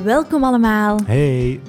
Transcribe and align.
welkom 0.00 0.44
allemaal. 0.44 0.98
Hey. 1.04 1.60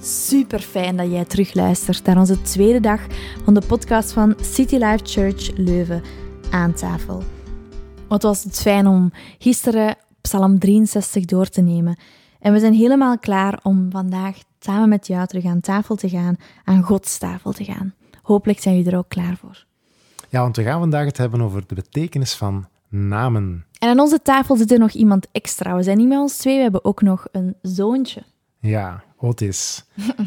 Super 0.00 0.60
fijn 0.60 0.96
dat 0.96 1.10
jij 1.10 1.24
terugluistert 1.24 2.04
naar 2.04 2.18
onze 2.18 2.42
tweede 2.42 2.80
dag 2.80 3.00
van 3.44 3.54
de 3.54 3.62
podcast 3.66 4.12
van 4.12 4.34
City 4.40 4.76
Life 4.76 5.04
Church 5.04 5.56
Leuven 5.56 6.02
aan 6.50 6.72
tafel. 6.72 7.22
Wat 8.08 8.22
was 8.22 8.44
het 8.44 8.60
fijn 8.60 8.86
om 8.86 9.12
gisteren 9.38 9.96
Psalm 10.20 10.58
63 10.58 11.24
door 11.24 11.48
te 11.48 11.60
nemen. 11.60 11.98
En 12.40 12.52
we 12.52 12.58
zijn 12.58 12.74
helemaal 12.74 13.18
klaar 13.18 13.60
om 13.62 13.90
vandaag 13.90 14.36
samen 14.60 14.88
met 14.88 15.06
jou 15.06 15.26
terug 15.26 15.44
aan 15.44 15.60
tafel 15.60 15.96
te 15.96 16.08
gaan, 16.08 16.36
aan 16.64 16.82
Gods 16.82 17.18
tafel 17.18 17.52
te 17.52 17.64
gaan. 17.64 17.94
Hopelijk 18.22 18.60
zijn 18.60 18.76
jullie 18.76 18.92
er 18.92 18.98
ook 18.98 19.08
klaar 19.08 19.36
voor. 19.36 19.64
Ja, 20.28 20.40
want 20.40 20.56
we 20.56 20.62
gaan 20.62 20.80
vandaag 20.80 21.04
het 21.04 21.16
hebben 21.16 21.40
over 21.40 21.64
de 21.66 21.74
betekenis 21.74 22.34
van 22.34 22.66
namen. 22.88 23.64
En 23.82 23.88
aan 23.88 24.00
onze 24.00 24.22
tafel 24.22 24.56
zit 24.56 24.72
er 24.72 24.78
nog 24.78 24.90
iemand 24.90 25.26
extra. 25.32 25.76
We 25.76 25.82
zijn 25.82 25.96
niet 25.96 26.08
met 26.08 26.18
ons 26.18 26.36
twee, 26.36 26.56
we 26.56 26.62
hebben 26.62 26.84
ook 26.84 27.02
nog 27.02 27.26
een 27.32 27.54
zoontje. 27.62 28.22
Ja, 28.60 29.04
Otis. 29.16 29.84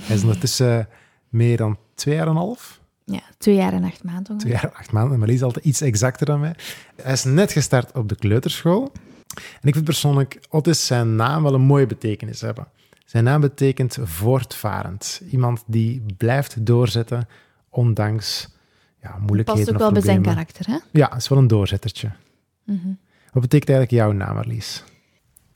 Hij 0.07 0.16
is 0.16 0.21
ondertussen 0.21 0.88
meer 1.30 1.57
dan 1.57 1.77
twee 1.94 2.16
jaar 2.16 2.23
en 2.25 2.31
een 2.31 2.38
half. 2.38 2.80
Ja, 3.05 3.21
twee 3.38 3.55
jaar 3.55 3.73
en 3.73 3.83
acht 3.83 4.03
maanden. 4.03 4.33
ongeveer. 4.33 4.39
Twee 4.39 4.53
jaar 4.53 4.63
en 4.63 4.77
acht 4.77 4.91
maanden. 4.91 5.20
Maar 5.20 5.30
is 5.30 5.41
altijd 5.44 5.66
iets 5.66 5.81
exacter 5.81 6.25
dan 6.25 6.39
mij. 6.39 6.55
Hij 7.02 7.13
is 7.13 7.23
net 7.23 7.52
gestart 7.52 7.91
op 7.91 8.09
de 8.09 8.16
kleuterschool. 8.16 8.91
En 9.61 9.67
ik 9.67 9.73
vind 9.73 9.85
persoonlijk 9.85 10.39
Otis 10.49 10.85
zijn 10.85 11.16
naam 11.16 11.44
wel 11.44 11.53
een 11.53 11.61
mooie 11.61 11.88
betekenis 11.88 12.41
hebben. 12.41 12.67
Zijn 13.05 13.23
naam 13.23 13.41
betekent 13.41 13.97
voortvarend. 14.02 15.22
Iemand 15.31 15.63
die 15.66 16.03
blijft 16.17 16.66
doorzetten, 16.66 17.27
ondanks 17.69 18.49
ja, 19.02 19.17
moeilijkheden 19.19 19.63
Past 19.63 19.75
ook 19.75 19.80
wel 19.80 19.91
bij 19.91 20.02
zijn 20.02 20.22
karakter, 20.22 20.66
hè? 20.67 20.77
Ja, 20.91 21.16
is 21.16 21.27
wel 21.27 21.38
een 21.38 21.47
doorzettertje. 21.47 22.11
Mhm. 22.63 22.88
Wat 23.35 23.44
betekent 23.44 23.70
eigenlijk 23.70 23.91
jouw 24.03 24.12
naam, 24.12 24.35
Marlies? 24.35 24.84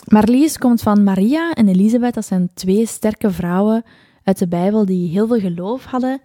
Marlies 0.08 0.58
komt 0.58 0.82
van 0.82 1.04
Maria 1.04 1.54
en 1.54 1.68
Elisabeth. 1.68 2.14
Dat 2.14 2.26
zijn 2.26 2.50
twee 2.54 2.86
sterke 2.86 3.32
vrouwen 3.32 3.84
uit 4.24 4.38
de 4.38 4.48
Bijbel 4.48 4.86
die 4.86 5.10
heel 5.10 5.28
veel 5.28 5.40
geloof 5.40 5.86
hadden. 5.86 6.22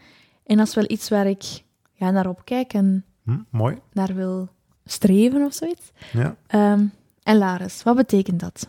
En 0.46 0.56
dat 0.56 0.66
is 0.66 0.74
wel 0.74 0.84
iets 0.88 1.08
waar 1.08 1.26
ik 1.26 1.62
ja, 1.92 2.10
naar 2.10 2.28
opkijk 2.28 2.72
en 2.72 3.04
Hm, 3.24 3.36
mooi. 3.50 3.78
naar 3.92 4.14
wil 4.14 4.48
streven 4.84 5.44
of 5.44 5.54
zoiets. 5.54 5.92
Ja. 6.12 6.36
Ehm, 6.46 6.84
en 7.22 7.38
Laris, 7.38 7.82
wat 7.82 7.96
betekent 7.96 8.40
dat? 8.40 8.68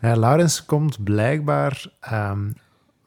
Ja, 0.00 0.16
Laurens 0.16 0.64
komt 0.64 1.04
blijkbaar 1.04 1.92
ehm, 2.00 2.50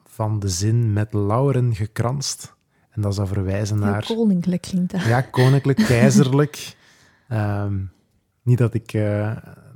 van 0.06 0.40
de 0.40 0.48
zin 0.50 0.94
met 0.94 1.14
lauren 1.14 1.76
gekranst. 1.76 2.54
En 2.90 3.02
dat 3.02 3.16
zou 3.16 3.28
verwijzen 3.28 3.78
Heel 3.82 3.92
naar 3.92 4.06
koninklijk 4.06 4.62
klinkt 4.62 4.92
dat. 4.92 5.04
ja, 5.04 5.22
koninklijk, 5.22 5.78
keizerlijk. 5.94 6.76
Ehm, 7.28 7.76
niet 8.50 8.58
dat 8.58 8.74
ik 8.74 8.94
eh 8.94 9.36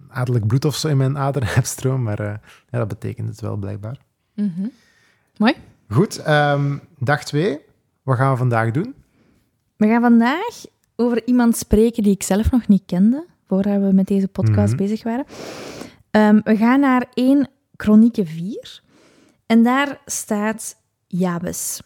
adellijk 0.10 0.48
bloed 0.48 0.66
of 0.66 0.76
zo 0.76 0.88
in 0.88 0.98
mijn 0.98 1.18
aderen 1.18 1.48
heb 1.56 1.66
stroom, 1.66 2.04
maar 2.04 2.20
eh, 2.20 2.34
ja, 2.70 2.78
dat 2.80 2.88
betekent 2.88 3.28
het 3.30 3.42
wel 3.42 3.56
blijkbaar. 3.56 3.98
Mhm. 4.36 4.68
Mooi. 5.38 5.54
Goed, 5.90 6.18
ehm, 6.18 6.78
dag 7.00 7.24
twee. 7.24 7.60
Wat 8.04 8.18
gaan 8.18 8.32
we 8.32 8.38
vandaag 8.38 8.72
doen? 8.72 8.94
We 9.76 9.88
gaan 9.88 10.02
vandaag 10.02 10.64
over 10.96 11.28
iemand 11.28 11.58
spreken 11.58 12.04
die 12.04 12.14
ik 12.14 12.24
zelf 12.24 12.52
nog 12.52 12.68
niet 12.68 12.84
kende, 12.86 13.26
voordat 13.48 13.82
we 13.82 13.90
met 13.94 14.08
deze 14.08 14.28
podcast 14.28 14.74
Mhm. 14.74 14.78
bezig 14.84 15.04
waren. 15.04 15.26
Ehm, 16.12 16.40
we 16.44 16.58
gaan 16.58 16.80
naar 16.80 17.06
1 17.14 17.48
Kronieken 17.76 18.26
4 18.28 18.82
en 19.46 19.64
daar 19.64 20.02
staat 20.06 20.76
Jabes. 21.08 21.82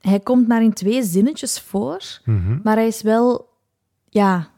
Hij 0.00 0.20
komt 0.20 0.48
maar 0.48 0.62
in 0.62 0.72
twee 0.72 1.02
zinnetjes 1.02 1.60
voor, 1.60 2.02
Mhm. 2.24 2.58
maar 2.62 2.76
hij 2.76 2.86
is 2.86 3.02
wel 3.02 3.48
ja, 4.08 4.48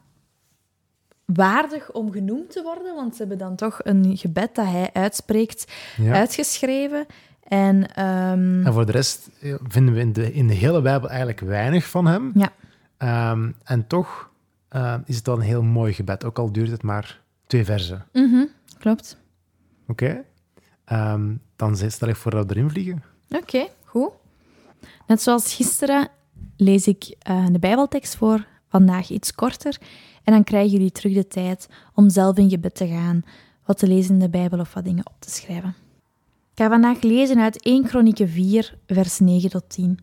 waardig 1.33 1.91
om 1.91 2.11
genoemd 2.11 2.51
te 2.51 2.61
worden, 2.63 2.95
want 2.95 3.13
ze 3.15 3.19
hebben 3.19 3.37
dan 3.37 3.55
toch 3.55 3.79
een 3.83 4.17
gebed 4.17 4.55
dat 4.55 4.65
hij 4.65 4.89
uitspreekt 4.93 5.71
Ja. 5.97 6.13
uitgeschreven. 6.13 7.05
En 7.43 7.93
ehm, 7.95 8.65
En 8.65 8.73
voor 8.73 8.85
de 8.85 8.91
rest 8.91 9.29
eh, 9.41 9.53
vinden 9.67 9.93
we 9.93 9.99
in 9.99 10.13
de, 10.13 10.33
in 10.33 10.47
de 10.47 10.53
hele 10.53 10.81
Bijbel 10.81 11.09
eigenlijk 11.09 11.39
weinig 11.39 11.85
van 11.89 12.05
hem. 12.05 12.31
ja, 12.33 12.51
Ehm, 12.97 13.51
en 13.63 13.87
toch 13.87 14.29
eh, 14.69 14.95
is 15.05 15.15
het 15.15 15.25
wel 15.25 15.35
een 15.35 15.41
heel 15.41 15.63
mooi 15.63 15.93
gebed, 15.93 16.25
ook 16.25 16.39
al 16.39 16.51
duurt 16.51 16.71
het 16.71 16.83
maar 16.83 17.21
twee 17.47 17.65
versen. 17.65 18.05
mhm, 18.13 18.45
klopt. 18.79 19.17
Oké? 19.87 20.23
Ehm, 20.85 21.33
dan 21.55 21.75
stel 21.77 22.07
ik 22.07 22.15
voor 22.15 22.31
dat 22.31 22.45
we 22.47 22.55
erin 22.55 22.69
vliegen. 22.69 23.03
Oké, 23.29 23.67
goed. 23.85 24.09
Net 25.07 25.21
zoals 25.21 25.53
gisteren 25.53 26.07
lees 26.57 26.87
ik 26.87 27.15
eh, 27.19 27.45
de 27.51 27.59
Bijbeltekst 27.59 28.15
voor, 28.15 28.45
vandaag 28.73 29.09
iets 29.09 29.35
korter. 29.35 29.77
En 30.23 30.33
dan 30.33 30.43
krijgen 30.43 30.71
jullie 30.71 30.91
terug 30.91 31.13
de 31.13 31.27
tijd 31.27 31.67
om 31.93 32.09
zelf 32.09 32.37
in 32.37 32.49
gebed 32.49 32.75
te 32.75 32.87
gaan, 32.87 33.21
wat 33.65 33.77
te 33.77 33.87
lezen 33.87 34.13
in 34.13 34.19
de 34.19 34.29
Bijbel 34.29 34.59
of 34.59 34.73
wat 34.73 34.83
dingen 34.83 35.07
op 35.07 35.15
te 35.19 35.29
schrijven. 35.29 35.75
Ik 36.51 36.59
ga 36.59 36.69
vandaag 36.69 37.01
lezen 37.01 37.39
uit 37.39 37.61
1 37.61 37.83
Kronieken 37.83 38.29
4, 38.29 38.77
vers 38.87 39.19
9 39.19 39.49
tot 39.49 39.63
10. 39.69 39.99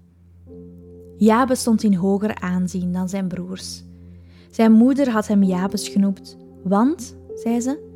Jabes 1.18 1.60
stond 1.60 1.82
in 1.82 1.94
hoger 1.94 2.34
aanzien 2.40 2.92
dan 2.92 3.08
zijn 3.08 3.28
broers. 3.28 3.84
Zijn 4.50 4.72
moeder 4.72 5.10
had 5.10 5.26
hem 5.26 5.42
Jabes 5.42 5.88
genoemd, 5.88 6.36
want, 6.62 7.16
zei 7.34 7.60
ze, 7.60 7.88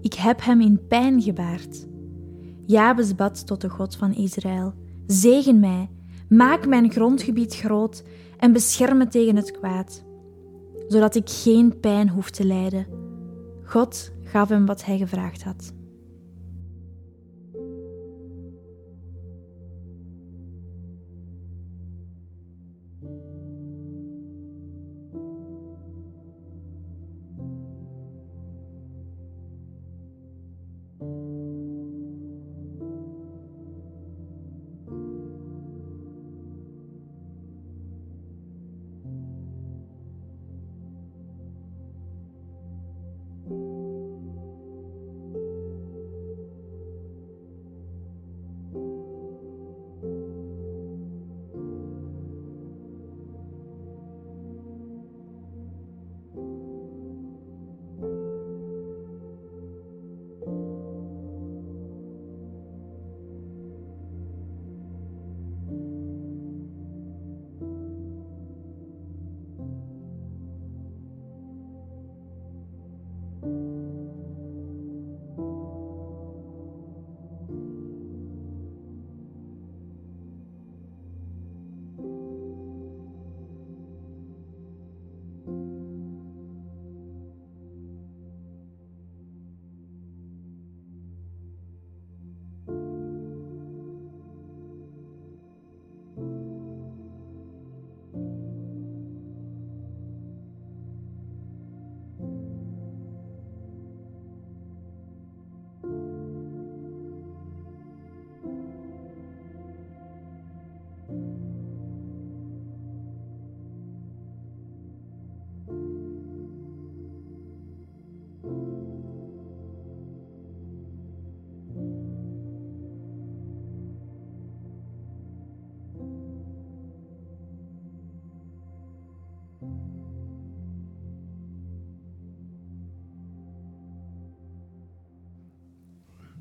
ik 0.00 0.14
heb 0.14 0.44
hem 0.44 0.60
in 0.60 0.86
pijn 0.88 1.22
gebaard. 1.22 1.86
Jabes 2.66 3.14
bad 3.14 3.46
tot 3.46 3.60
de 3.60 3.68
God 3.68 3.96
van 3.96 4.14
Israël: 4.14 4.74
Zegen 5.06 5.60
mij, 5.60 5.90
maak 6.28 6.66
mijn 6.66 6.90
grondgebied 6.90 7.54
groot 7.54 8.02
en 8.38 8.52
bescherm 8.52 8.98
me 8.98 9.06
tegen 9.06 9.36
het 9.36 9.50
kwaad, 9.50 10.04
zodat 10.88 11.14
ik 11.14 11.30
geen 11.30 11.80
pijn 11.80 12.08
hoef 12.08 12.30
te 12.30 12.44
lijden. 12.44 12.86
God 13.64 14.12
gaf 14.22 14.48
hem 14.48 14.66
wat 14.66 14.84
hij 14.84 14.98
gevraagd 14.98 15.42
had. 15.42 15.72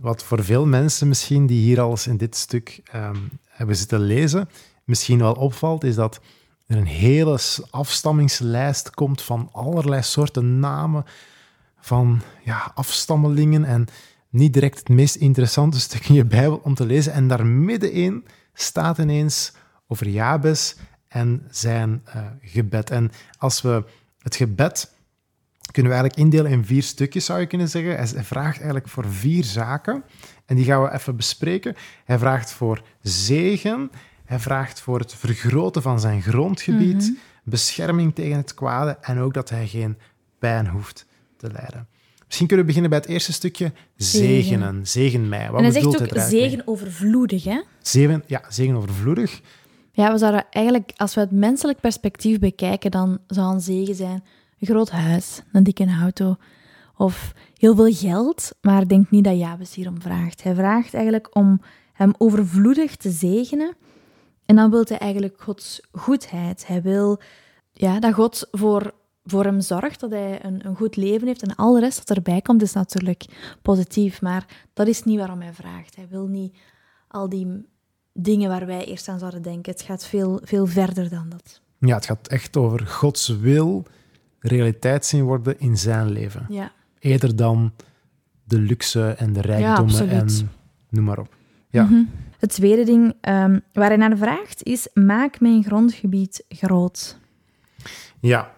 Wat 0.07 0.23
voor 0.23 0.43
veel 0.43 0.65
mensen 0.65 1.07
misschien 1.07 1.45
die 1.45 1.61
hier 1.61 1.79
al 1.81 1.89
eens 1.89 2.07
in 2.07 2.17
dit 2.17 2.35
stuk 2.35 2.81
ehm, 2.91 3.17
hebben 3.47 3.75
zitten 3.75 3.99
lezen, 3.99 4.49
misschien 4.83 5.19
wel 5.19 5.33
opvalt, 5.33 5.83
is 5.83 5.95
dat 5.95 6.19
er 6.67 6.77
een 6.77 6.85
hele 6.85 7.39
afstammingslijst 7.69 8.89
komt 8.89 9.21
van 9.21 9.49
allerlei 9.51 10.01
soorten 10.01 10.59
namen 10.59 11.05
van 11.79 12.21
ja, 12.43 12.71
afstammelingen 12.75 13.63
en 13.63 13.87
niet 14.29 14.53
direct 14.53 14.77
het 14.77 14.89
meest 14.89 15.15
interessante 15.15 15.79
stuk 15.87 16.07
in 16.07 16.15
je 16.15 16.25
Bijbel 16.25 16.59
om 16.63 16.73
te 16.73 16.85
lezen. 16.85 17.13
En 17.13 17.27
daar 17.27 17.45
middenin 17.45 18.25
staat 18.53 18.97
ineens 18.97 19.53
over 19.87 20.09
Jabes 20.09 20.75
en 21.07 21.47
zijn 21.49 22.03
uh, 22.07 22.25
gebed. 22.41 22.89
En 22.89 23.11
als 23.37 23.61
we 23.61 23.83
het 24.21 24.35
gebed 24.35 24.91
kunnen 25.71 25.91
we 25.91 25.97
eigenlijk 25.97 26.15
indelen 26.15 26.51
in 26.51 26.65
vier 26.65 26.83
stukjes, 26.83 27.25
zou 27.25 27.39
je 27.39 27.45
kunnen 27.45 27.69
zeggen. 27.69 27.95
Hij 27.95 28.23
vraagt 28.23 28.55
eigenlijk 28.55 28.87
voor 28.87 29.05
vier 29.09 29.43
zaken. 29.43 30.03
En 30.45 30.55
die 30.55 30.65
gaan 30.65 30.81
we 30.81 30.93
even 30.93 31.15
bespreken. 31.15 31.75
Hij 32.05 32.17
vraagt 32.19 32.51
voor 32.51 32.81
zegen. 33.01 33.91
Hij 34.25 34.39
vraagt 34.39 34.81
voor 34.81 34.99
het 34.99 35.15
vergroten 35.15 35.81
van 35.81 35.99
zijn 35.99 36.21
grondgebied. 36.21 37.01
Mhm. 37.01 37.11
Bescherming 37.43 38.15
tegen 38.15 38.37
het 38.37 38.53
kwade. 38.53 38.97
En 39.01 39.19
ook 39.19 39.33
dat 39.33 39.49
hij 39.49 39.67
geen 39.67 39.97
pijn 40.39 40.67
hoeft 40.67 41.05
te 41.37 41.51
lijden. 41.51 41.87
Misschien 42.25 42.47
kunnen 42.47 42.65
we 42.65 42.71
beginnen 42.71 42.89
bij 42.89 42.99
het 42.99 43.09
eerste 43.09 43.33
stukje. 43.33 43.71
Zegenen. 43.95 44.87
Zegen 44.87 45.29
mij. 45.29 45.49
Wat 45.51 45.57
en 45.57 45.63
hij 45.63 45.81
zegt 45.81 46.01
ook 46.01 46.19
zegen 46.19 46.61
overvloedig, 46.65 47.43
hè? 47.43 47.61
Zeven, 47.81 48.23
ja, 48.25 48.41
zegen 48.49 48.75
overvloedig. 48.75 49.41
Ja, 49.91 50.11
we 50.11 50.17
zouden 50.17 50.45
eigenlijk, 50.49 50.91
als 50.95 51.15
we 51.15 51.21
het 51.21 51.31
menselijk 51.31 51.79
perspectief 51.79 52.39
bekijken, 52.39 52.91
dan 52.91 53.19
zou 53.27 53.53
een 53.53 53.61
zegen 53.61 53.95
zijn 53.95 54.23
een 54.59 54.67
groot 54.67 54.89
huis, 54.89 55.41
een 55.51 55.63
dikke 55.63 55.87
auto 56.01 56.35
of 56.95 57.33
heel 57.57 57.75
veel 57.75 57.93
geld, 57.93 58.51
maar 58.61 58.87
denk 58.87 59.09
niet 59.11 59.23
dat 59.23 59.37
Jabes 59.37 59.75
hierom 59.75 60.01
vraagt. 60.01 60.43
Hij 60.43 60.55
vraagt 60.55 60.93
eigenlijk 60.93 61.35
om 61.35 61.61
hem 61.93 62.13
overvloedig 62.17 62.95
te 62.95 63.09
zegenen 63.09 63.75
en 64.45 64.55
dan 64.55 64.69
wil 64.69 64.83
hij 64.87 64.97
eigenlijk 64.97 65.41
Gods 65.41 65.81
goedheid. 65.91 66.67
Hij 66.67 66.81
wil 66.81 67.19
ja, 67.71 67.99
dat 67.99 68.13
God 68.13 68.47
voor, 68.51 68.93
voor 69.23 69.43
hem 69.43 69.61
zorgt, 69.61 69.99
dat 69.99 70.11
hij 70.11 70.45
een, 70.45 70.65
een 70.65 70.75
goed 70.75 70.95
leven 70.95 71.27
heeft 71.27 71.41
en 71.41 71.55
al 71.55 71.73
de 71.73 71.79
rest 71.79 72.07
dat 72.07 72.17
erbij 72.17 72.41
komt 72.41 72.61
is 72.61 72.73
natuurlijk 72.73 73.25
positief, 73.61 74.21
maar 74.21 74.45
dat 74.73 74.87
is 74.87 75.03
niet 75.03 75.17
waarom 75.17 75.41
hij 75.41 75.53
vraagt. 75.53 75.95
Hij 75.95 76.07
wil 76.09 76.27
niet 76.27 76.57
al 77.07 77.29
die 77.29 77.65
dingen 78.13 78.49
waar 78.49 78.65
wij 78.65 78.85
eerst 78.85 79.07
aan 79.07 79.19
zouden 79.19 79.41
denken. 79.41 79.71
Het 79.71 79.81
gaat 79.81 80.05
veel, 80.05 80.39
veel 80.43 80.65
verder 80.65 81.09
dan 81.09 81.29
dat. 81.29 81.61
Ja, 81.79 81.95
het 81.95 82.05
gaat 82.05 82.27
echt 82.27 82.57
over 82.57 82.87
Gods 82.87 83.27
wil 83.27 83.85
realiteit 84.47 85.05
zien 85.05 85.23
worden 85.23 85.59
in 85.59 85.77
zijn 85.77 86.09
leven. 86.09 86.45
Ja. 86.49 86.71
Eerder 86.99 87.35
dan 87.35 87.73
de 88.43 88.59
luxe 88.59 89.09
en 89.09 89.33
de 89.33 89.41
rijkdommen 89.41 90.09
en 90.09 90.27
noem 90.89 91.03
maar 91.03 91.19
op. 91.19 91.35
Ja. 91.69 91.83
Mhm. 91.83 92.03
Het 92.39 92.49
tweede 92.49 92.83
ding 92.83 93.05
um, 93.05 93.61
waar 93.73 93.87
hij 93.87 93.95
naar 93.95 94.17
vraagt 94.17 94.63
is: 94.63 94.87
maak 94.93 95.39
mijn 95.39 95.63
grondgebied 95.63 96.43
groot. 96.49 97.17
Ja. 98.19 98.51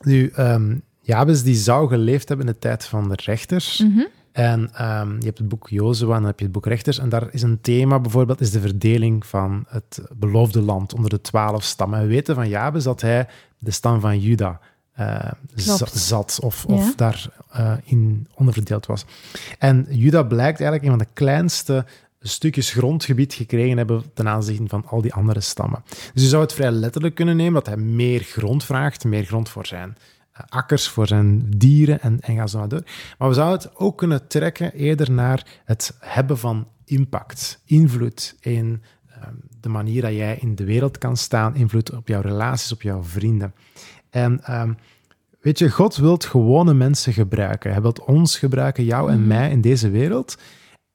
Nu, 0.00 0.32
um, 0.38 0.82
Jabes 1.00 1.42
die 1.42 1.54
zou 1.54 1.88
geleefd 1.88 2.28
hebben 2.28 2.46
in 2.46 2.52
de 2.52 2.58
tijd 2.58 2.84
van 2.84 3.08
de 3.08 3.18
rechters. 3.24 3.78
Mhm. 3.78 4.04
En 4.36 4.70
ehm, 4.72 5.18
je 5.18 5.24
hebt 5.24 5.38
het 5.38 5.48
boek 5.48 5.68
Jozua 5.68 6.14
en 6.14 6.20
dan 6.20 6.26
heb 6.26 6.38
je 6.38 6.44
het 6.44 6.54
boek 6.54 6.66
Rechters. 6.66 6.98
En 6.98 7.08
daar 7.08 7.28
is 7.30 7.42
een 7.42 7.60
thema 7.60 8.00
bijvoorbeeld, 8.00 8.40
is 8.40 8.50
de 8.50 8.60
verdeling 8.60 9.26
van 9.26 9.64
het 9.68 10.00
beloofde 10.16 10.62
land 10.62 10.94
onder 10.94 11.10
de 11.10 11.20
twaalf 11.20 11.62
stammen. 11.62 12.00
we 12.00 12.06
weten 12.06 12.34
van 12.34 12.48
Jabes 12.48 12.84
dat 12.84 13.00
hij 13.00 13.28
de 13.58 13.70
stam 13.70 14.00
van 14.00 14.20
Juda 14.20 14.60
uh, 15.00 15.30
zat 15.54 16.40
of, 16.40 16.64
of 16.64 16.94
daar 16.94 17.28
uh, 17.56 17.72
in 17.84 18.28
onderverdeeld 18.34 18.86
was. 18.86 19.04
En 19.58 19.86
Juda 19.90 20.22
blijkt 20.22 20.60
eigenlijk 20.60 20.82
een 20.82 20.98
van 20.98 21.06
de 21.08 21.12
kleinste 21.12 21.84
stukjes 22.20 22.70
grondgebied 22.70 23.34
gekregen 23.34 23.76
hebben 23.76 24.04
ten 24.14 24.28
aanzien 24.28 24.68
van 24.68 24.86
al 24.86 25.00
die 25.00 25.14
andere 25.14 25.40
stammen. 25.40 25.82
Dus 26.14 26.22
je 26.22 26.28
zou 26.28 26.42
het 26.42 26.52
vrij 26.52 26.70
letterlijk 26.70 27.14
kunnen 27.14 27.36
nemen 27.36 27.54
dat 27.54 27.66
hij 27.66 27.76
meer 27.76 28.20
grond 28.20 28.64
vraagt, 28.64 29.04
meer 29.04 29.24
grond 29.24 29.48
voor 29.48 29.66
zijn 29.66 29.96
eh, 30.32 30.42
akkers, 30.48 30.88
voor 30.88 31.06
zijn 31.06 31.50
dieren 31.56 32.00
en, 32.00 32.20
en 32.20 32.36
ga 32.36 32.46
zo 32.46 32.58
maar 32.58 32.68
door. 32.68 32.82
Maar 33.18 33.28
we 33.28 33.34
zouden 33.34 33.58
het 33.58 33.76
ook 33.76 33.98
kunnen 33.98 34.26
trekken 34.28 34.72
eerder 34.72 35.10
naar 35.10 35.46
het 35.64 35.96
hebben 36.00 36.38
van 36.38 36.68
impact, 36.84 37.62
invloed 37.64 38.36
in 38.40 38.82
ehm, 39.08 39.34
de 39.60 39.68
manier 39.68 40.02
dat 40.02 40.12
jij 40.12 40.38
in 40.40 40.54
de 40.54 40.64
wereld 40.64 40.98
kan 40.98 41.16
staan, 41.16 41.54
invloed 41.54 41.94
op 41.94 42.08
jouw 42.08 42.20
relaties, 42.20 42.72
op 42.72 42.82
jouw 42.82 43.02
vrienden. 43.02 43.54
En 44.16 44.44
ehm, 44.44 44.72
weet 45.40 45.58
je, 45.58 45.70
God 45.70 45.96
wil 45.96 46.16
gewone 46.16 46.74
mensen 46.74 47.12
gebruiken. 47.12 47.72
Hij 47.72 47.82
wil 47.82 47.96
ons 48.06 48.38
gebruiken, 48.38 48.84
jou 48.84 49.10
en 49.10 49.18
mhm. 49.18 49.26
mij 49.26 49.50
in 49.50 49.60
deze 49.60 49.90
wereld. 49.90 50.36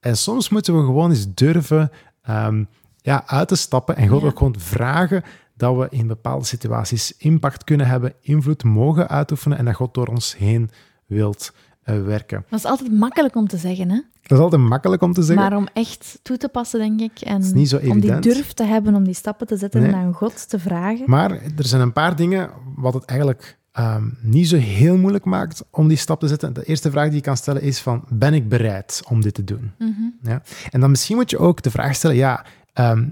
En 0.00 0.16
soms 0.16 0.48
moeten 0.48 0.76
we 0.76 0.84
gewoon 0.84 1.10
eens 1.10 1.34
durven 1.34 1.90
um, 2.30 2.68
ja, 2.96 3.22
uit 3.26 3.48
te 3.48 3.56
stappen 3.56 3.96
en 3.96 4.08
God 4.08 4.22
ook 4.22 4.38
gewoon 4.38 4.54
vragen 4.58 5.22
dat 5.56 5.76
we 5.76 5.86
in 5.90 6.06
bepaalde 6.06 6.44
situaties 6.44 7.16
impact 7.16 7.64
kunnen 7.64 7.86
hebben, 7.86 8.14
invloed 8.20 8.64
mogen 8.64 9.08
uitoefenen 9.08 9.58
en 9.58 9.64
dat 9.64 9.74
God 9.74 9.94
door 9.94 10.06
ons 10.06 10.36
heen 10.36 10.70
wilt 11.06 11.52
werken. 11.84 12.44
Dat 12.48 12.58
is 12.58 12.64
altijd 12.64 12.92
makkelijk 12.92 13.36
om 13.36 13.48
te 13.48 13.56
zeggen, 13.56 13.90
hè? 13.90 14.00
Dat 14.22 14.38
is 14.38 14.44
altijd 14.44 14.62
makkelijk 14.62 15.02
om 15.02 15.12
te 15.12 15.22
zeggen. 15.22 15.44
Maar 15.44 15.56
om 15.56 15.68
echt 15.72 16.18
toe 16.22 16.36
te 16.36 16.48
passen, 16.48 16.78
denk 16.78 17.00
ik. 17.00 17.20
En 17.20 17.42
om 17.88 18.00
die 18.00 18.18
durf 18.18 18.52
te 18.52 18.64
hebben 18.64 18.94
om 18.94 19.04
die 19.04 19.14
stappen 19.14 19.46
te 19.46 19.56
zetten 19.56 19.84
en 19.84 19.94
aan 19.94 20.12
God 20.12 20.48
te 20.48 20.58
vragen. 20.58 21.04
Maar 21.06 21.30
er 21.30 21.66
zijn 21.66 21.82
een 21.82 21.92
paar 21.92 22.16
dingen 22.16 22.50
wat 22.76 22.94
het 22.94 23.04
eigenlijk 23.04 23.58
ehm, 23.72 24.08
niet 24.20 24.48
zo 24.48 24.56
heel 24.56 24.96
moeilijk 24.96 25.24
maakt 25.24 25.64
om 25.70 25.88
die 25.88 25.96
stap 25.96 26.20
te 26.20 26.28
zetten. 26.28 26.52
De 26.52 26.64
eerste 26.64 26.90
vraag 26.90 27.06
die 27.06 27.14
je 27.14 27.20
kan 27.20 27.36
stellen 27.36 27.62
is 27.62 27.80
van, 27.80 28.04
ben 28.08 28.34
ik 28.34 28.48
bereid 28.48 29.02
om 29.08 29.20
dit 29.20 29.34
te 29.34 29.44
doen? 29.44 29.72
Mhm. 29.78 30.02
ja? 30.22 30.42
En 30.70 30.80
dan 30.80 30.90
misschien 30.90 31.16
moet 31.16 31.30
je 31.30 31.38
ook 31.38 31.62
de 31.62 31.70
vraag 31.70 31.94
stellen, 31.94 32.16
ja, 32.16 32.44
ehm, 32.72 33.04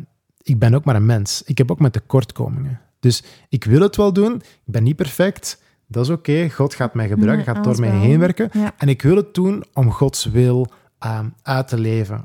ik 0.43 0.59
ben 0.59 0.75
ook 0.75 0.85
maar 0.85 0.97
een 0.97 1.07
mens. 1.07 1.43
Ik 1.47 1.59
heb 1.59 1.71
ook 1.71 1.81
mijn 1.81 1.93
tekortkomingen. 1.93 2.81
Dus 3.01 3.23
ik 3.49 3.65
wil 3.65 3.81
het 3.81 3.97
wel 3.97 4.13
doen, 4.13 4.35
ik 4.35 4.43
ben 4.65 4.83
niet 4.83 4.97
perfect, 4.97 5.63
dat 5.91 6.05
is 6.05 6.11
oké. 6.11 6.51
God 6.51 6.75
gaat 6.75 6.95
mij 6.95 7.09
gebruiken, 7.09 7.55
gaat 7.55 7.65
door 7.65 7.81
mij 7.81 7.91
heen 7.91 8.19
werken. 8.19 8.51
En 8.77 8.89
ik 8.89 9.03
wil 9.03 9.17
het 9.17 9.35
doen 9.35 9.65
om 9.73 9.91
Gods 9.91 10.25
wil 10.25 10.67
uh, 11.05 11.21
uit 11.43 11.69
te 11.69 11.79
leven. 11.79 12.25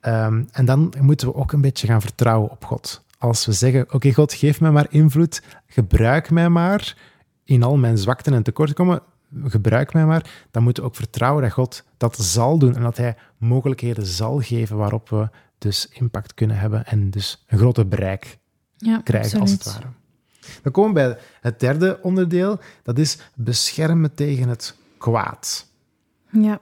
Um, 0.00 0.48
en 0.52 0.64
dan 0.64 0.92
moeten 1.00 1.26
we 1.28 1.34
ook 1.34 1.52
een 1.52 1.60
beetje 1.60 1.86
gaan 1.86 2.00
vertrouwen 2.00 2.50
op 2.50 2.64
God. 2.64 3.04
Als 3.18 3.46
we 3.46 3.52
zeggen, 3.52 3.94
oké 3.94 4.12
God, 4.12 4.32
geef 4.32 4.60
mij 4.60 4.70
maar 4.70 4.86
invloed, 4.90 5.42
gebruik 5.66 6.30
mij 6.30 6.48
maar 6.48 6.96
in 7.44 7.62
al 7.62 7.76
mijn 7.76 7.98
zwakten 7.98 8.34
en 8.34 8.42
tekortkomingen, 8.42 9.02
gebruik 9.44 9.92
mij 9.92 10.06
maar, 10.06 10.46
dan 10.50 10.62
moeten 10.62 10.82
we 10.82 10.88
ook 10.88 10.96
vertrouwen 10.96 11.42
dat 11.42 11.52
God 11.52 11.84
dat 11.96 12.18
zal 12.18 12.58
doen 12.58 12.76
en 12.76 12.82
dat 12.82 12.96
Hij 12.96 13.16
mogelijkheden 13.38 14.06
zal 14.06 14.40
geven 14.40 14.76
waarop 14.76 15.08
we 15.08 15.28
dus 15.58 15.88
impact 15.92 16.34
kunnen 16.34 16.58
hebben 16.58 16.86
en 16.86 17.10
dus 17.10 17.44
een 17.46 17.58
groter 17.58 17.88
bereik 17.88 18.38
ja, 18.76 19.00
krijgen, 19.04 19.40
als 19.40 19.50
het 19.50 19.64
ware. 19.64 19.86
Dan 20.62 20.72
komen 20.72 20.94
we 20.94 21.00
bij 21.00 21.18
het 21.40 21.60
derde 21.60 21.98
onderdeel, 22.02 22.58
dat 22.82 22.98
is 22.98 23.18
beschermen 23.34 24.14
tegen 24.14 24.48
het 24.48 24.76
kwaad. 24.98 25.66
Ja. 26.30 26.60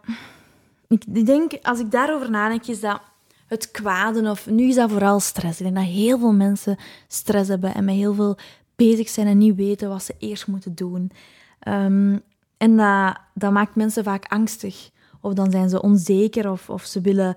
Ik 0.89 1.27
denk, 1.27 1.53
als 1.63 1.81
ik 1.81 1.91
daarover 1.91 2.31
nadenk, 2.31 2.67
is 2.67 2.81
dat 2.81 3.01
het 3.47 3.71
kwaden, 3.71 4.27
of 4.27 4.47
nu 4.47 4.69
is 4.69 4.75
dat 4.75 4.91
vooral 4.91 5.21
stress. 5.21 5.59
Ik 5.59 5.65
denk 5.65 5.77
dat 5.77 5.95
heel 5.95 6.19
veel 6.19 6.33
mensen 6.33 6.77
stress 7.09 7.49
hebben 7.49 7.75
en 7.75 7.85
met 7.85 7.95
heel 7.95 8.15
veel 8.15 8.39
bezig 8.77 9.09
zijn 9.09 9.27
en 9.27 9.39
niet 9.39 9.57
weten 9.57 9.89
wat 9.89 10.03
ze 10.03 10.15
eerst 10.19 10.47
moeten 10.47 10.75
doen. 10.75 11.11
Ehm, 11.59 12.19
en 12.57 12.77
dat, 12.77 13.17
dat 13.35 13.53
maakt 13.53 13.75
mensen 13.75 14.05
vaak 14.05 14.25
angstig. 14.25 14.91
Of 15.21 15.33
dan 15.33 15.51
zijn 15.51 15.69
ze 15.69 15.83
onzeker 15.83 16.51
of, 16.51 16.71
of 16.71 16.85
ze 16.85 17.01
willen 17.01 17.35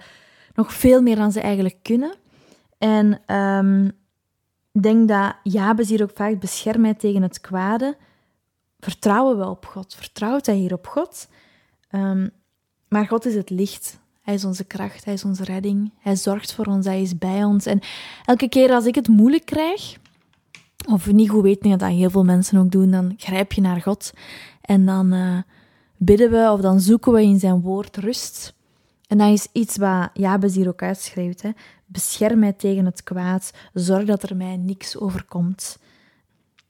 nog 0.55 0.73
veel 0.73 1.01
meer 1.01 1.15
dan 1.15 1.31
ze 1.31 1.39
eigenlijk 1.39 1.77
kunnen. 1.81 2.15
En 2.77 3.12
ik 3.13 3.93
denk 4.81 5.07
dat 5.07 5.35
Jabes 5.43 5.89
hier 5.89 6.03
ook 6.03 6.15
vaak 6.15 6.39
beschermt 6.39 6.99
tegen 6.99 7.21
het 7.21 7.41
kwade. 7.41 7.97
Vertrouwen 8.79 9.37
we 9.37 9.49
op 9.49 9.65
God? 9.65 9.95
Vertrouwt 9.95 10.45
hij 10.45 10.55
hier 10.55 10.73
op 10.73 10.87
God? 10.87 11.27
Um, 11.91 12.31
maar 12.87 13.07
God 13.07 13.25
is 13.25 13.35
het 13.35 13.49
licht. 13.49 13.99
Hij 14.21 14.33
is 14.33 14.45
onze 14.45 14.63
kracht, 14.63 15.05
hij 15.05 15.13
is 15.13 15.23
onze 15.23 15.43
redding. 15.43 15.93
Hij 15.99 16.15
zorgt 16.15 16.53
voor 16.53 16.65
ons, 16.65 16.85
hij 16.85 17.01
is 17.01 17.17
bij 17.17 17.43
ons. 17.43 17.65
En 17.65 17.79
elke 18.25 18.49
keer 18.49 18.71
als 18.71 18.85
ik 18.85 18.95
het 18.95 19.07
moeilijk 19.07 19.45
krijg, 19.45 19.97
of 20.91 21.11
niet 21.11 21.29
goed 21.29 21.43
weet, 21.43 21.63
dat 21.63 21.81
heel 21.81 22.09
veel 22.09 22.23
mensen 22.23 22.57
ook 22.57 22.71
doen, 22.71 22.91
dan 22.91 23.13
grijp 23.17 23.51
je 23.53 23.61
naar 23.61 23.81
God. 23.81 24.13
En 24.61 24.85
dan 24.85 25.13
uh, 25.13 25.37
bidden 25.97 26.31
we 26.31 26.51
of 26.51 26.61
dan 26.61 26.79
zoeken 26.79 27.11
we 27.11 27.21
in 27.21 27.39
zijn 27.39 27.61
woord 27.61 27.97
rust. 27.97 28.53
En 29.07 29.17
dat 29.17 29.31
is 29.31 29.47
iets 29.51 29.77
wat 29.77 30.09
Jabes 30.13 30.55
hier 30.55 30.67
ook 30.67 30.81
uitschrijft. 30.81 31.41
Hè. 31.41 31.49
Bescherm 31.93 32.39
mij 32.39 32.53
tegen 32.53 32.85
het 32.85 33.03
kwaad. 33.03 33.51
Zorg 33.73 34.05
dat 34.05 34.23
er 34.23 34.35
mij 34.35 34.57
niks 34.57 34.97
overkomt. 34.97 35.77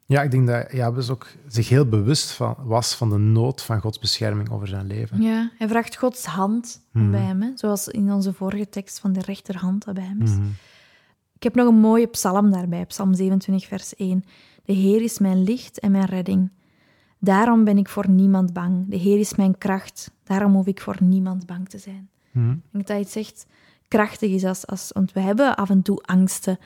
Ja, 0.05 0.21
ik 0.21 0.31
denk 0.31 0.47
dat 0.47 0.71
Jabes 0.71 1.09
ook 1.09 1.27
zich 1.47 1.69
heel 1.69 1.85
bewust 1.89 2.31
van, 2.31 2.55
was 2.63 2.95
van 2.95 3.09
de 3.09 3.17
nood 3.17 3.61
van 3.61 3.79
Gods 3.79 3.99
bescherming 3.99 4.49
over 4.49 4.67
zijn 4.67 4.87
leven. 4.87 5.21
Ja, 5.21 5.51
hij 5.57 5.67
vraagt 5.67 5.97
Gods 5.97 6.25
hand 6.25 6.81
mhm. 6.91 7.11
bij 7.11 7.21
hem, 7.21 7.41
hè? 7.41 7.51
zoals 7.55 7.87
in 7.87 8.11
onze 8.11 8.33
vorige 8.33 8.69
tekst 8.69 8.99
van 8.99 9.13
de 9.13 9.21
rechterhand 9.21 9.85
dat 9.85 9.93
bij 9.93 10.03
hem 10.03 10.21
is. 10.21 10.31
Mhm. 10.31 10.47
Ik 11.35 11.43
heb 11.43 11.55
nog 11.55 11.67
een 11.67 11.79
mooie 11.79 12.07
psalm 12.07 12.51
daarbij, 12.51 12.85
psalm 12.85 13.13
27, 13.13 13.67
vers 13.67 13.95
1. 13.95 14.23
De 14.65 14.73
Heer 14.73 15.01
is 15.01 15.19
mijn 15.19 15.43
licht 15.43 15.79
en 15.79 15.91
mijn 15.91 16.05
redding. 16.05 16.51
Daarom 17.19 17.63
ben 17.63 17.77
ik 17.77 17.89
voor 17.89 18.09
niemand 18.09 18.53
bang. 18.53 18.89
De 18.89 18.95
Heer 18.95 19.19
is 19.19 19.35
mijn 19.35 19.57
kracht. 19.57 20.11
Daarom 20.23 20.53
hoef 20.53 20.65
ik 20.65 20.81
voor 20.81 20.97
niemand 20.99 21.45
bang 21.45 21.69
te 21.69 21.77
zijn. 21.77 22.09
Mhm. 22.31 22.51
Ik 22.51 22.59
denk 22.71 22.87
dat 22.87 22.99
iets 22.99 23.15
echt 23.15 23.45
krachtig 23.97 24.31
is. 24.31 24.43
Als, 24.45 24.67
als, 24.67 24.89
want 24.93 25.11
we 25.13 25.19
hebben 25.19 25.55
af 25.55 25.69
en 25.69 25.81
toe 25.81 26.01
angsten. 26.01 26.59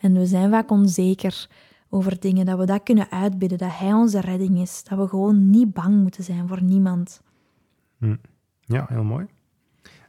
En 0.00 0.12
we 0.12 0.26
zijn 0.26 0.50
vaak 0.50 0.70
onzeker 0.70 1.48
over 1.88 2.20
dingen. 2.20 2.46
Dat 2.46 2.58
we 2.58 2.66
dat 2.66 2.82
kunnen 2.82 3.10
uitbidden. 3.10 3.58
Dat 3.58 3.70
Hij 3.72 3.92
onze 3.92 4.20
redding 4.20 4.58
is. 4.58 4.82
Dat 4.88 4.98
we 4.98 5.08
gewoon 5.08 5.50
niet 5.50 5.72
bang 5.72 5.94
moeten 6.02 6.24
zijn 6.24 6.48
voor 6.48 6.62
niemand. 6.62 7.20
Ja, 8.66 8.86
heel 8.88 9.04
mooi. 9.04 9.26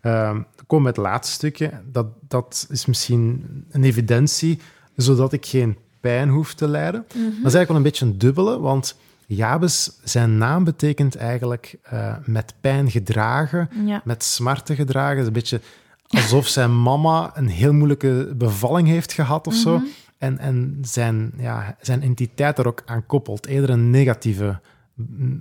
Ehm, 0.01 0.33
dan 0.33 0.65
komen 0.67 0.85
we 0.93 1.01
het 1.01 1.09
laatste 1.11 1.33
stukje. 1.33 1.71
Dat, 1.91 2.07
dat 2.27 2.67
is 2.69 2.85
misschien 2.85 3.45
een 3.69 3.83
evidentie, 3.83 4.59
zodat 4.95 5.33
ik 5.33 5.45
geen 5.45 5.77
pijn 5.99 6.29
hoef 6.29 6.53
te 6.53 6.67
lijden. 6.67 7.05
Dat 7.07 7.17
is 7.17 7.23
eigenlijk 7.31 7.67
wel 7.67 7.77
een 7.77 7.83
beetje 7.83 8.05
een 8.05 8.17
dubbele, 8.17 8.59
want 8.59 8.97
Jabes, 9.27 9.99
zijn 10.03 10.37
naam 10.37 10.63
betekent 10.63 11.15
eigenlijk 11.15 11.77
eh, 11.83 12.15
met 12.25 12.53
pijn 12.61 12.91
gedragen, 12.91 13.69
Ja. 13.85 14.01
met 14.03 14.23
smarten 14.23 14.75
gedragen. 14.75 15.17
Het 15.17 15.21
is 15.21 15.27
een 15.27 15.33
beetje 15.33 15.61
alsof 16.07 16.47
zijn 16.47 16.81
mama 16.81 17.31
een 17.33 17.47
heel 17.47 17.73
moeilijke 17.73 18.33
bevalling 18.37 18.87
heeft 18.87 19.13
gehad 19.13 19.47
of 19.47 19.53
zo. 19.53 19.81
En, 20.17 20.37
en 20.39 20.77
zijn, 20.81 21.33
ja, 21.37 21.75
zijn 21.81 22.01
entiteit 22.01 22.57
er 22.57 22.67
ook 22.67 22.81
aan 22.85 23.05
koppelt. 23.05 23.45
Eerder 23.45 23.69
een 23.69 23.89
negatieve 23.89 24.59
mm, 24.93 25.39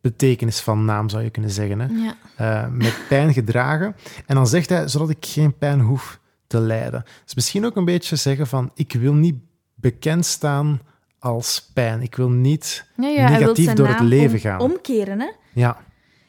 betekenis 0.00 0.60
van 0.60 0.84
naam, 0.84 1.08
zou 1.08 1.22
je 1.22 1.30
kunnen 1.30 1.50
zeggen. 1.50 1.78
Hè? 1.80 1.86
Ja. 1.86 2.14
Eh, 2.36 2.70
met 2.70 2.94
pijn 3.08 3.32
gedragen. 3.32 3.96
En 4.26 4.34
dan 4.34 4.46
zegt 4.46 4.68
hij, 4.68 4.88
zodat 4.88 5.10
ik 5.10 5.26
geen 5.26 5.58
pijn 5.58 5.80
hoef 5.80 6.20
te 6.46 6.60
lijden. 6.60 7.04
Dus 7.24 7.34
misschien 7.34 7.64
ook 7.64 7.76
een 7.76 7.84
beetje 7.84 8.16
zeggen 8.16 8.46
van, 8.46 8.70
ik 8.74 8.92
wil 8.92 9.14
niet 9.14 9.36
bekend 9.74 10.26
staan 10.26 10.80
als 11.18 11.70
pijn. 11.74 12.02
Ik 12.02 12.14
wil 12.14 12.30
niet 12.30 12.86
Ja, 12.96 13.08
ja, 13.08 13.28
negatief 13.28 13.72
door 13.72 13.88
het 13.88 14.00
leven 14.00 14.34
om- 14.34 14.40
gaan. 14.40 14.60
omkeren, 14.60 15.20
hè? 15.20 15.30
Ja, 15.52 15.76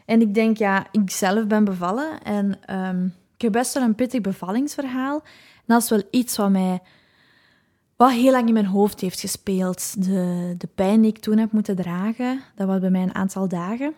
En 0.05 0.21
ik 0.21 0.33
denk, 0.33 0.57
ja, 0.57 0.87
ik 0.91 1.11
zelf 1.11 1.47
ben 1.47 1.63
bevallen 1.63 2.23
en 2.23 2.57
ehm, 2.65 3.07
ik 3.41 3.47
heb 3.47 3.61
best 3.61 3.73
wel 3.73 3.83
een 3.83 3.95
pittig 3.95 4.21
bevallingsverhaal. 4.21 5.21
En 5.55 5.63
dat 5.65 5.81
is 5.81 5.89
wel 5.89 6.03
iets 6.11 6.37
wat 6.37 6.49
mij 6.49 6.81
wat 7.95 8.11
heel 8.11 8.31
lang 8.31 8.47
in 8.47 8.53
mijn 8.53 8.65
hoofd 8.65 9.01
heeft 9.01 9.19
gespeeld. 9.19 10.03
De, 10.05 10.55
de 10.57 10.67
pijn 10.75 11.01
die 11.01 11.09
ik 11.09 11.19
toen 11.19 11.37
heb 11.37 11.51
moeten 11.51 11.75
dragen, 11.75 12.41
dat 12.55 12.67
was 12.67 12.79
bij 12.79 12.89
mij 12.89 13.01
een 13.01 13.15
aantal 13.15 13.47
dagen. 13.47 13.93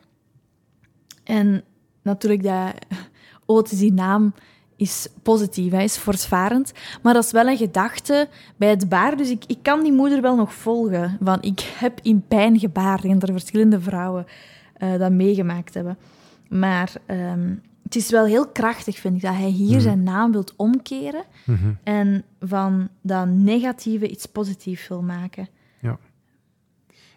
En 1.24 1.64
natuurlijk, 2.02 2.44
dat, 2.44 2.74
Otis, 3.46 3.80
die 3.80 3.94
naam 3.94 4.34
is 4.76 5.08
positief, 5.24 5.72
hij 5.72 5.84
is 5.84 5.98
voortvarend. 5.98 6.74
Maar 7.02 7.14
dat 7.14 7.24
is 7.24 7.32
wel 7.32 7.48
een 7.48 7.58
gedachte 7.58 8.28
bij 8.58 8.70
het 8.70 8.90
baar. 8.90 9.18
Dus 9.18 9.30
ik, 9.30 9.44
ik 9.48 9.60
kan 9.62 9.84
die 9.84 9.94
moeder 9.94 10.22
wel 10.22 10.36
nog 10.36 10.54
volgen. 10.54 11.18
Van, 11.22 11.42
ik 11.42 11.60
heb 11.60 12.00
in 12.02 12.26
pijn 12.28 12.60
gebaard. 12.60 13.04
En 13.04 13.20
er 13.20 13.32
verschillende 13.32 13.82
vrouwen 13.82 14.26
eh, 14.74 14.98
dat 14.98 15.12
meegemaakt 15.12 15.74
hebben. 15.74 15.98
Maar 16.50 16.94
ehm, 17.06 17.54
het 17.94 18.04
is 18.04 18.10
wel 18.10 18.26
heel 18.26 18.48
krachtig, 18.48 18.98
vind 18.98 19.16
ik, 19.16 19.22
dat 19.22 19.34
hij 19.34 19.50
hier 19.50 19.82
zijn 19.82 20.04
naam 20.04 20.32
wilt 20.32 20.54
omkeren. 20.56 21.24
En 21.84 22.24
van 22.40 22.90
dat 23.02 23.28
negatieve 23.28 24.10
iets 24.10 24.26
positiefs 24.26 24.88
wil 24.88 25.02
maken. 25.02 25.50
ja. 25.80 25.98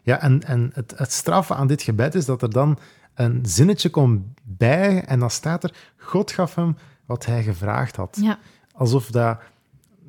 Ja, 0.03 0.21
en, 0.21 0.43
en 0.43 0.71
het, 0.75 0.95
het 0.97 1.13
straffe 1.13 1.55
aan 1.55 1.67
dit 1.67 1.83
gebed 1.83 2.15
is 2.15 2.25
dat 2.25 2.43
er 2.43 2.51
dan 2.51 2.79
een 3.15 3.41
zinnetje 3.47 3.91
komt 3.91 4.23
bij 4.43 5.05
en 5.05 5.19
dan 5.19 5.31
staat 5.31 5.65
er, 5.65 5.75
God 5.97 6.31
gaf 6.31 6.55
hem 6.55 6.77
wat 7.07 7.27
hij 7.27 7.43
gevraagd 7.43 7.97
had. 7.97 8.19
Ja, 8.21 8.39
alsof 8.73 9.11
dat, 9.11 9.39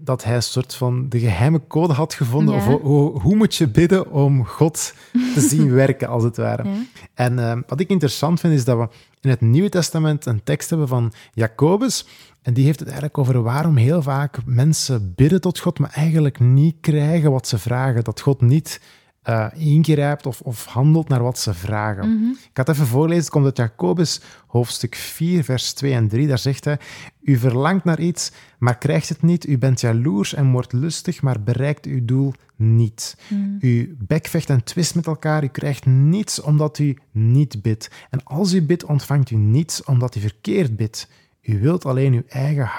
dat 0.03 0.23
hij 0.23 0.35
een 0.35 0.43
soort 0.43 0.75
van 0.75 1.09
de 1.09 1.19
geheime 1.19 1.61
code 1.67 1.93
had 1.93 2.13
gevonden. 2.13 2.53
Ja. 2.55 2.59
Of 2.59 2.65
ho- 2.65 2.81
ho- 2.81 3.19
hoe 3.19 3.35
moet 3.35 3.55
je 3.55 3.67
bidden 3.67 4.11
om 4.11 4.45
God 4.45 4.93
te 5.33 5.41
zien 5.41 5.71
werken, 5.83 6.07
als 6.07 6.23
het 6.23 6.37
ware. 6.37 6.63
ja. 6.63 6.75
En 7.13 7.39
eh, 7.39 7.57
wat 7.67 7.79
ik 7.79 7.89
interessant 7.89 8.39
vind, 8.39 8.53
is 8.53 8.65
dat 8.65 8.77
we 8.77 8.87
in 9.21 9.29
het 9.29 9.41
Nieuwe 9.41 9.69
Testament 9.69 10.25
een 10.25 10.43
tekst 10.43 10.69
hebben 10.69 10.87
van 10.87 11.13
Jacobus. 11.33 12.05
En 12.41 12.53
die 12.53 12.65
heeft 12.65 12.79
het 12.79 12.87
eigenlijk 12.87 13.17
over 13.17 13.41
waarom 13.41 13.75
heel 13.75 14.01
vaak 14.01 14.37
mensen 14.45 15.13
bidden 15.15 15.41
tot 15.41 15.59
God, 15.59 15.79
maar 15.79 15.91
eigenlijk 15.93 16.39
niet 16.39 16.75
krijgen 16.81 17.31
wat 17.31 17.47
ze 17.47 17.57
vragen. 17.57 18.03
Dat 18.03 18.21
God 18.21 18.41
niet 18.41 18.81
eh, 19.27 19.47
ingrijpt 19.55 20.25
of, 20.25 20.41
of 20.41 20.65
handelt 20.65 21.07
naar 21.07 21.23
wat 21.23 21.39
ze 21.39 21.53
vragen. 21.53 22.37
Ik 22.49 22.57
had 22.57 22.69
even 22.69 22.87
voorlezen, 22.87 23.21
het 23.21 23.29
komt 23.29 23.45
uit 23.45 23.57
Jacobus, 23.57 24.21
hoofdstuk 24.47 24.95
4, 24.95 25.43
vers 25.43 25.73
2 25.73 25.93
en 25.93 26.07
3. 26.07 26.27
Daar 26.27 26.39
zegt 26.39 26.65
hij, 26.65 26.79
u 27.21 27.37
verlangt 27.37 27.83
naar 27.83 27.99
iets, 27.99 28.31
maar 28.57 28.77
krijgt 28.77 29.09
het 29.09 29.21
niet. 29.21 29.47
U 29.47 29.57
bent 29.57 29.81
jaloers 29.81 30.33
en 30.33 30.51
wordt 30.51 30.73
lustig, 30.73 31.21
maar 31.21 31.43
bereikt 31.43 31.85
uw 31.85 32.05
doel 32.05 32.33
niet. 32.55 33.17
U 33.59 33.95
bekvecht 33.99 34.49
en 34.49 34.63
twist 34.63 34.95
met 34.95 35.07
elkaar, 35.07 35.43
u 35.43 35.47
krijgt 35.47 35.85
niets 35.85 36.41
omdat 36.41 36.79
u 36.79 36.97
niet 37.11 37.61
bidt. 37.61 37.89
En 38.09 38.23
als 38.23 38.53
u 38.53 38.61
bidt, 38.61 38.85
ontvangt 38.85 39.29
u 39.29 39.35
niets 39.35 39.83
omdat 39.83 40.15
u 40.15 40.19
verkeerd 40.19 40.75
bidt. 40.75 41.09
U 41.41 41.59
wilt 41.59 41.85
alleen 41.85 42.13
uw 42.13 42.23
eigen 42.27 42.69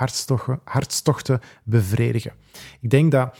hartstochten 0.64 1.40
bevredigen. 1.64 2.32
Ik 2.80 2.90
denk 2.90 3.12
dat 3.12 3.38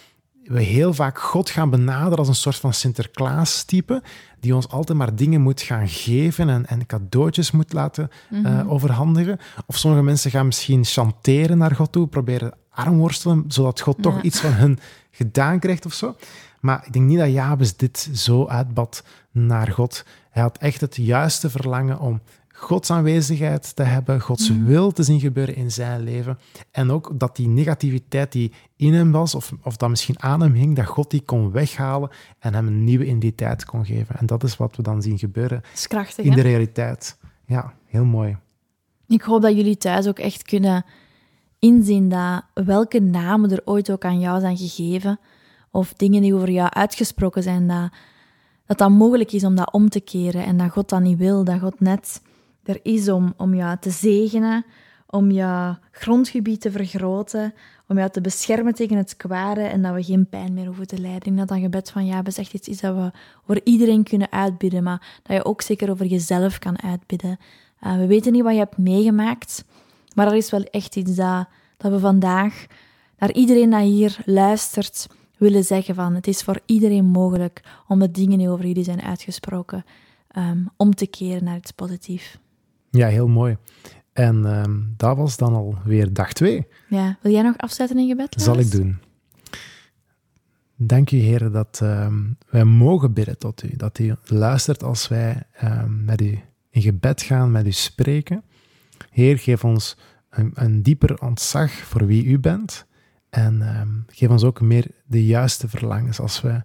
we 0.49 0.62
heel 0.62 0.95
vaak 0.95 1.19
God 1.19 1.50
gaan 1.50 1.71
benaderen 1.71 2.19
als 2.19 2.28
een 2.28 2.35
soort 2.35 2.57
van 2.57 2.73
Sinterklaas-type, 2.73 4.02
die 4.40 4.55
ons 4.55 4.69
altijd 4.69 4.99
maar 4.99 5.14
dingen 5.14 5.40
moet 5.40 5.61
gaan 5.61 5.88
geven 5.88 6.49
en, 6.49 6.67
en 6.67 6.87
cadeautjes 6.87 7.50
moet 7.50 7.73
laten 7.73 8.11
eh, 8.31 8.73
overhandigen. 8.73 9.38
Of 9.67 9.76
sommige 9.76 10.02
mensen 10.02 10.31
gaan 10.31 10.47
misschien 10.47 10.85
chanteren 10.85 11.59
naar 11.59 11.75
God 11.75 11.93
toe, 11.93 12.07
proberen 12.07 12.55
armworstelen, 12.71 13.45
zodat 13.49 13.81
God 13.81 14.02
toch 14.02 14.23
iets 14.23 14.40
van 14.40 14.52
hun 14.52 14.78
gedaan 15.11 15.59
krijgt 15.59 15.87
of 15.87 15.93
zo. 15.93 16.17
Maar 16.61 16.83
ik 16.87 16.93
denk 16.93 17.07
niet 17.07 17.19
dat 17.19 17.33
Jabes 17.33 17.76
dit 17.76 18.11
zo 18.14 18.47
uitbad 18.47 19.05
naar 19.31 19.69
God. 19.69 20.05
Hij 20.31 20.43
had 20.43 20.59
echt 20.59 20.81
het 20.81 20.97
juiste 20.97 21.50
verlangen 21.50 22.00
om 22.00 22.21
Gods 22.61 22.91
aanwezigheid 22.91 23.77
te 23.77 23.83
hebben, 23.83 24.21
Gods 24.21 24.50
wil 24.50 24.93
te 24.93 25.03
zien 25.03 25.21
gebeuren 25.21 25.57
in 25.57 25.71
zijn 25.71 26.03
leven. 26.03 26.38
En 26.71 26.91
ook 26.91 27.11
dat 27.15 27.37
die 27.37 27.49
negativiteit 27.49 28.33
die 28.33 28.53
in 28.77 28.95
hem 28.95 29.12
was, 29.12 29.35
of, 29.35 29.53
of 29.62 29.77
dat 29.77 29.88
misschien 29.88 30.23
aan 30.23 30.41
hem 30.41 30.53
hing, 30.53 30.77
dat 30.77 30.87
God 30.87 31.11
die 31.11 31.23
kon 31.23 31.50
weghalen 31.50 32.11
en 32.38 32.55
hem 32.55 32.67
een 32.67 32.85
nieuwe 32.85 33.05
identiteit 33.05 33.65
kon 33.65 33.87
geven. 33.87 34.17
En 34.17 34.27
dat 34.27 34.45
is 34.45 34.57
wat 34.57 34.77
we 34.77 34.83
dan 34.83 35.03
zien 35.03 35.19
gebeuren 35.19 35.62
krachtig, 35.88 36.25
in 36.25 36.33
de 36.33 36.41
realiteit. 36.41 37.19
Ja, 37.47 37.75
heel 37.87 38.05
mooi. 38.05 38.37
Ik 39.09 39.23
hoop 39.23 39.43
dat 39.43 39.57
jullie 39.57 39.77
thuis 39.77 40.07
ook 40.07 40.19
echt 40.19 40.43
kunnen 40.43 40.85
inzien 41.59 42.09
dat 42.09 42.43
welke 42.55 43.00
namen 43.00 43.50
er 43.50 43.62
ooit 43.65 43.91
ook 43.91 44.05
aan 44.05 44.21
jou 44.21 44.41
zijn 44.41 44.57
gegeven, 44.57 45.21
of 45.71 45.93
dingen 45.93 46.23
die 46.23 46.35
over 46.35 46.50
jou 46.50 46.71
uitgesproken 46.71 47.43
zijn, 47.43 47.69
dat 47.69 47.91
dat, 48.67 48.79
dat 48.79 48.91
mogelijk 48.91 49.33
is 49.33 49.45
om 49.45 49.55
dat 49.55 49.73
om 49.73 49.88
te 49.88 50.00
keren 50.00 50.45
en 50.45 50.57
dat 50.57 50.71
God 50.71 50.88
dat 50.88 51.00
niet 51.00 51.19
wil, 51.19 51.45
dat 51.45 51.61
God 51.61 51.81
net 51.81 52.21
er 52.68 52.80
is 52.82 53.08
om, 53.08 53.34
om 53.37 53.54
jou 53.54 53.76
te 53.80 53.90
zegenen, 53.90 54.64
om 55.06 55.30
jouw 55.30 55.78
grondgebied 55.90 56.60
te 56.60 56.70
vergroten, 56.70 57.54
om 57.88 57.96
jou 57.96 58.10
te 58.10 58.20
beschermen 58.20 58.75
tegen 58.75 58.96
het 58.96 59.16
kwade 59.16 59.60
en 59.60 59.82
dat 59.82 59.94
we 59.94 60.02
geen 60.02 60.28
pijn 60.28 60.54
meer 60.54 60.66
hoeven 60.66 60.87
te 60.87 61.00
lijden. 61.00 61.32
Ik 61.32 61.38
dat 61.38 61.48
dat 61.48 61.58
gebed 61.58 61.90
van 61.90 62.06
Jabes 62.06 62.38
echt 62.38 62.54
iets 62.54 62.68
is 62.68 62.80
dat 62.80 62.94
we 62.94 63.10
voor 63.46 63.60
iedereen 63.64 64.02
kunnen 64.02 64.32
uitbidden, 64.32 64.82
maar 64.82 65.20
dat 65.22 65.37
je 65.37 65.44
ook 65.44 65.62
zeker 65.62 65.90
over 65.90 66.06
jezelf 66.06 66.58
kan 66.58 66.82
uitbidden. 66.82 67.38
Uh, 67.82 67.96
we 67.96 68.06
weten 68.06 68.32
niet 68.32 68.42
wat 68.42 68.52
je 68.52 68.58
hebt 68.58 68.78
meegemaakt, 68.78 69.64
maar 70.14 70.26
er 70.26 70.37
is 70.37 70.50
wel 70.50 70.62
echt 70.62 70.96
iets 70.96 71.14
dat, 71.14 71.46
dat 71.76 71.92
we 71.92 71.98
vandaag 71.98 72.66
naar 73.18 73.32
iedereen 73.32 73.70
dat 73.70 73.82
hier 73.82 74.18
luistert 74.25 75.06
willen 75.37 75.64
zeggen 75.64 75.94
van 75.94 76.14
het 76.14 76.26
is 76.26 76.42
voor 76.42 76.60
iedereen 76.66 77.04
mogelijk 77.04 77.62
om 77.87 77.98
de 77.98 78.10
dingen 78.10 78.38
die 78.38 78.48
over 78.48 78.66
jullie 78.66 78.84
zijn 78.84 79.02
uitgesproken 79.02 79.84
um, 80.37 80.70
om 80.76 80.94
te 80.94 81.06
keren 81.06 81.44
naar 81.44 81.56
iets 81.56 81.70
positiefs. 81.70 82.38
Ja, 82.90 83.09
heel 83.09 83.28
mooi. 83.28 83.57
En 84.12 84.45
um, 84.45 84.95
dat 84.97 85.16
was 85.16 85.37
dan 85.37 85.54
alweer 85.54 86.12
dag 86.12 86.33
twee. 86.33 86.66
Ja, 86.88 87.18
wil 87.23 87.33
jij 87.33 87.42
nog 87.42 87.57
afsluiten 87.57 87.99
in 87.99 88.09
gebed? 88.09 88.35
Zal 88.42 88.59
ik 88.59 88.71
doen. 88.71 88.99
Dank 90.76 91.11
u, 91.11 91.16
Heer, 91.16 91.50
dat 91.50 91.80
um, 91.83 92.38
wij 92.49 92.64
mogen 92.64 93.12
bidden 93.12 93.38
tot 93.38 93.62
u. 93.62 93.76
Dat 93.76 93.99
u 93.99 94.14
luistert 94.25 94.83
als 94.83 95.09
wij 95.09 95.42
um, 95.64 96.04
met 96.04 96.21
u 96.21 96.38
in 96.71 96.83
gebed 96.83 97.23
gaan, 97.23 97.50
met 97.50 97.66
u 97.66 97.73
spreken. 97.73 98.42
Heer, 99.11 99.38
geef 99.38 99.64
ons 99.64 99.97
een, 100.30 100.50
een 100.54 100.83
dieper 100.83 101.21
ontzag 101.21 101.71
voor 101.71 102.07
wie 102.07 102.25
u 102.25 102.38
bent. 102.38 102.87
En 103.30 104.07
geef 104.07 104.28
ons 104.28 104.45
ook 104.45 104.61
meer 104.61 104.87
de 105.07 105.26
juiste 105.26 105.68
verlangens 105.68 106.21
als 106.21 106.40
we 106.40 106.62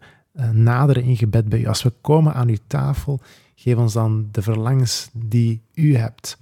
naderen 0.52 1.04
in 1.04 1.18
gebed 1.18 1.50
bij 1.50 1.60
u. 1.60 1.66
Als 1.66 1.84
we 1.84 1.94
komen 2.02 2.34
aan 2.34 2.48
uw 2.48 2.58
tafel, 2.68 3.20
geef 3.56 3.76
ons 3.76 3.94
dan 3.94 4.28
de 4.32 4.42
verlangens 4.42 5.10
die 5.14 5.62
u 5.74 5.96
hebt. 5.96 6.38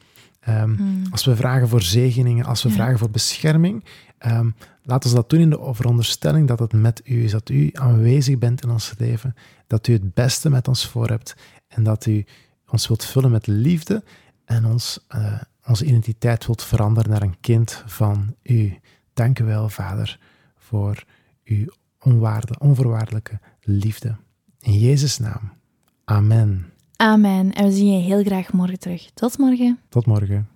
Um, 0.49 0.75
hmm. 0.75 1.03
Als 1.11 1.25
we 1.25 1.35
vragen 1.35 1.67
voor 1.67 1.81
zegeningen, 1.81 2.45
als 2.45 2.63
we 2.63 2.69
ja. 2.69 2.75
vragen 2.75 2.97
voor 2.97 3.09
bescherming, 3.09 3.83
um, 4.25 4.55
laat 4.83 5.05
ons 5.05 5.13
dat 5.13 5.29
doen 5.29 5.39
in 5.39 5.49
de 5.49 5.69
veronderstelling 5.71 6.47
dat 6.47 6.59
het 6.59 6.73
met 6.73 7.01
u 7.03 7.23
is, 7.23 7.31
dat 7.31 7.49
u 7.49 7.69
aanwezig 7.73 8.37
bent 8.37 8.63
in 8.63 8.69
ons 8.69 8.93
leven, 8.97 9.35
dat 9.67 9.87
u 9.87 9.93
het 9.93 10.13
beste 10.13 10.49
met 10.49 10.67
ons 10.67 10.87
voor 10.87 11.07
hebt 11.07 11.35
en 11.67 11.83
dat 11.83 12.05
u 12.05 12.25
ons 12.69 12.87
wilt 12.87 13.05
vullen 13.05 13.31
met 13.31 13.47
liefde 13.47 14.03
en 14.45 14.65
ons, 14.65 15.05
uh, 15.15 15.41
onze 15.67 15.85
identiteit 15.85 16.45
wilt 16.45 16.63
veranderen 16.63 17.11
naar 17.11 17.21
een 17.21 17.39
kind 17.39 17.83
van 17.85 18.35
u. 18.43 18.79
Dank 19.13 19.39
u 19.39 19.43
wel, 19.43 19.69
Vader, 19.69 20.19
voor 20.57 21.03
uw 21.43 21.65
onwaarde, 21.99 22.59
onvoorwaardelijke 22.59 23.39
liefde. 23.63 24.15
In 24.59 24.79
Jezus' 24.79 25.19
naam. 25.19 25.51
Amen. 26.05 26.65
Amen. 26.95 27.53
En 27.53 27.65
we 27.65 27.71
zien 27.71 27.91
je 27.91 28.03
heel 28.03 28.23
graag 28.23 28.53
morgen 28.53 28.79
terug. 28.79 29.11
Tot 29.13 29.37
morgen. 29.37 29.79
Tot 29.89 30.05
morgen. 30.05 30.47